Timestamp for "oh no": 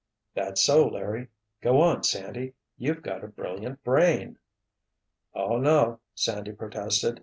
5.35-5.99